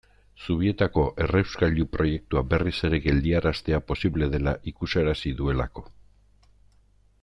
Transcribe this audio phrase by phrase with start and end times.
[0.43, 5.89] Zubietako errauskailu proiektua berriz ere geldiaraztea posible dela ikusarazi duelako.